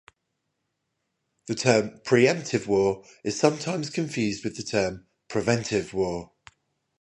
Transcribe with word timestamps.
The 1.45 1.53
term 1.53 1.99
'preemptive 1.99 2.65
war' 2.65 3.05
is 3.23 3.39
sometimes 3.39 3.91
confused 3.91 4.43
with 4.43 4.57
the 4.57 4.63
term 4.63 5.05
'preventive 5.29 5.93
war'. 5.93 6.31